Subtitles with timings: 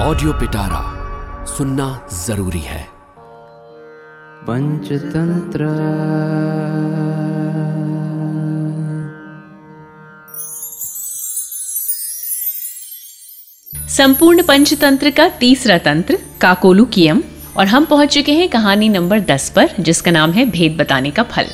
[0.00, 0.80] Audio पिटारा
[1.46, 1.86] सुनना
[2.26, 2.88] ज़रूरी है।
[4.46, 5.66] पंचतंत्र।
[13.88, 17.22] संपूर्ण पंचतंत्र का तीसरा तंत्र काकोलू कियम
[17.56, 21.22] और हम पहुँच चुके हैं कहानी नंबर दस पर जिसका नाम है भेद बताने का
[21.22, 21.46] फल।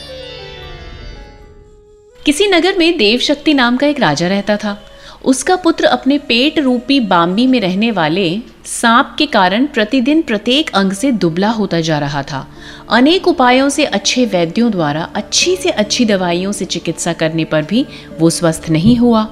[2.24, 4.82] किसी नगर में देवशक्ति नाम का एक राजा रहता था।
[5.27, 10.92] उसका पुत्र अपने पेट रूपी बाम्बी में रहने वाले सांप के कारण प्रतिदिन प्रत्येक अंग
[10.92, 12.48] से दुबला होता जा रहा था।
[12.91, 17.87] अनेक उपायों से अच्छे वैद्यों द्वारा अच्छी से अच्छी दवाइयों से चिकित्सा करने पर भी
[18.20, 19.24] वो स्वस्थ नहीं हुआ।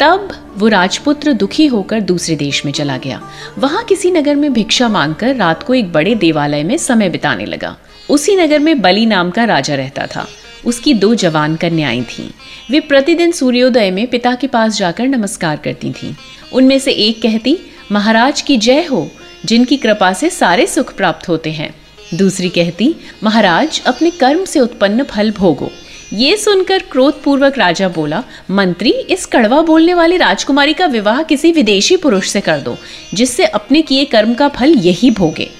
[0.00, 3.20] तब वो राजपुत्र दुखी होकर दूसरे देश में चला गया।
[3.58, 7.76] वहाँ किसी नगर में भिक्षा मांगकर रात को एक बड़े देवालय में समय बिताने लगा।
[8.10, 10.26] उसी नगर में बली नाम का राजा रहता था।
[10.64, 12.30] उसकी दो जवान कन्याएँ थीं।
[12.70, 16.14] वे प्रतिदिन सूर्योदय में पिता के पास जाकर नमस्कार करती थीं।
[16.52, 17.58] उनमें से एक कहती,
[17.92, 19.10] महाराज की जय हो,
[19.44, 21.74] जिनकी कृपा से सारे सुख प्राप्त होते हैं।
[22.14, 25.70] दूसरी कहती, महाराज, अपने कर्म से उत्पन्न फल भोगो।
[26.12, 31.96] ये सुनकर क्रोधपूर्वक राजा बोला, मंत्री, इस कड़वा बोलने वाली राजकुमारी का विवाह किसी विदेशी
[31.96, 32.78] पुरुष से कर दो,
[33.14, 35.50] जिससे अपने किए कर्म का फल यही भोगे।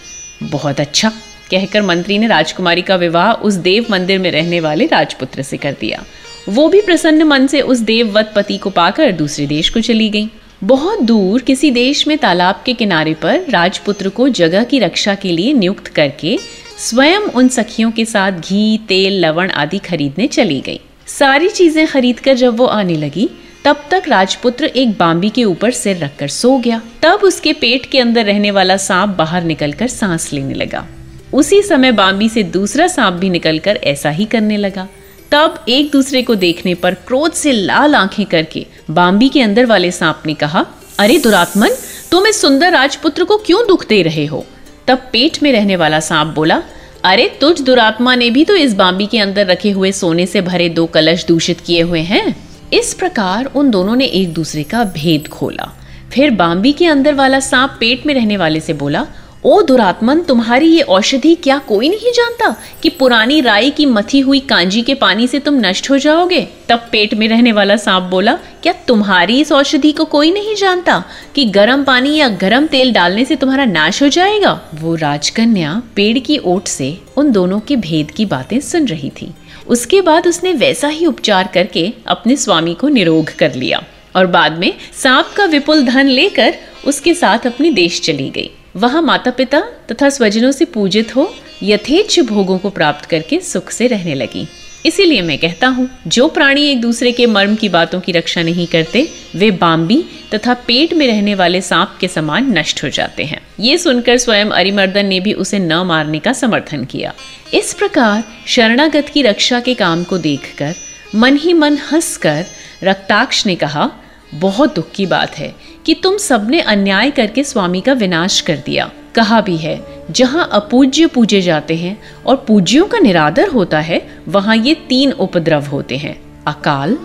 [0.42, 1.12] बहुत अच्छा।
[1.52, 5.76] कहकर मंत्री ने राजकुमारी का विवाह उस देव मंदिर में रहने वाले राजपुत्र से कर
[5.80, 6.04] दिया।
[6.48, 10.28] वो भी प्रसन्न मन से उस देववत पति को पाकर दूसरे देश को चली गई।
[10.64, 15.32] बहुत दूर किसी देश में तालाब के किनारे पर राजपुत्र को जगह की रक्षा के
[15.32, 16.38] लिए नियुक्त करके
[16.78, 22.20] स्वयं उन सखियों के साथ घी, तेल, लवण आदि खरीदने चली गई। सारी चीज़ें खरीद
[22.20, 23.28] कर जब वो आने लगी,
[23.64, 27.98] तब तक राजपुत्र एक बाम्बी के ऊपर सिर रखकर सो गया। तब उसके पेट के
[27.98, 30.86] अंदर रहने वाला सांप बाहर निकलकर सांस लेने लगा।
[31.32, 34.88] उसी समय बाम्बी से दूसरा सांप भी निकलकर ऐसा ही करने लगा।
[35.30, 39.90] तब एक दूसरे को देखने पर क्रोध से लाल आँखें करके बाम्बी के अंदर वाले
[39.90, 40.66] सांप ने कहा,
[40.98, 41.70] अरे दुरात्मन,
[42.10, 44.46] तुम इस सुंदर राजपुत्र को क्यों दुख दे रहे हो?
[44.86, 46.62] तब पेट में रहने वाला सांप बोला,
[47.04, 50.68] अरे तुझ दुरात्मा ने भी तो इस बाम्बी के अंदर रखे हुए सोने से भरे
[50.68, 52.36] दो कलश दूषित किए हुए हैं।
[52.72, 55.72] इस प्रकार उन दोनों ने एक दूसरे का भेद खोला।
[56.12, 59.06] फिर बाम्बी के अंदर वाला सांप पेट में रहने वाले से बोला
[59.44, 64.40] ओ दुरात्मन, तुम्हारी ये औषधि क्या कोई नहीं जानता कि पुरानी राई की मथी हुई
[64.40, 66.40] कांजी के पानी से तुम नष्ट हो जाओगे?
[66.68, 71.02] तब पेट में रहने वाला सांप बोला, क्या तुम्हारी इस औषधि को कोई नहीं जानता
[71.34, 74.60] कि गर्म पानी या गर्म तेल डालने से तुम्हारा नाश हो जाएगा?
[74.74, 79.32] वो राजकन्या पेड़ की ओट से उन दोनों के भेद की बातें सुन रही थी।
[79.66, 83.84] उसके बाद उसने वैसा ही उपचार करके अपने स्वामी को निरोग कर लिया
[84.16, 86.54] और बाद में सांप का विपुल धन लेकर
[86.86, 92.20] उसके साथ अपने देश चली गई। वहाँ माता पिता तथा स्वजनों से पूजित हो, यथेच्छ
[92.20, 94.46] भोगों को प्राप्त करके सुख से रहने लगी।
[94.86, 98.66] इसीलिए मैं कहता हूँ, जो प्राणी एक दूसरे के मर्म की बातों की रक्षा नहीं
[98.66, 103.40] करते, वे बाम्बी तथा पेट में रहने वाले सांप के समान नष्ट हो जाते हैं।
[103.60, 107.14] ये सुनकर स्वयं अरिमर्दन ने भी उसे न मारने का समर्थन किया।
[107.54, 110.74] इस प्रकार शरणागत की रक्षा के काम को देखकर,
[111.14, 112.44] मन ही मन हंसकर,
[112.84, 113.90] रक्ताक्ष ने कहा
[114.34, 115.54] बहुत दुख की बात है
[115.86, 121.06] कि तुम सबने अन्याय करके स्वामी का विनाश कर दिया। कहा भी है, जहाँ अपूज्य
[121.06, 126.44] पूजे जाते हैं और पूज्यों का निरादर होता है, वहाँ ये तीन उपद्रव होते हैं,
[126.46, 126.98] अकाल,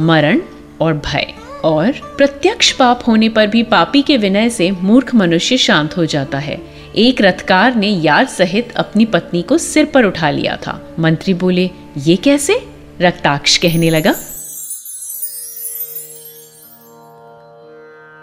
[0.00, 0.40] मरण
[0.80, 1.26] और भय।
[1.64, 6.38] और प्रत्यक्ष पाप होने पर भी पापी के विनय से मूर्ख मनुष्य शांत हो जाता
[6.38, 6.60] है।
[6.96, 11.70] एक रथकार ने यार सहित अपनी पत्नी को सिर पर उठा लिया था। मंत्री बोले,
[11.98, 12.66] ये कैसे?
[13.00, 14.14] रक्ताक्ष कहने लगा।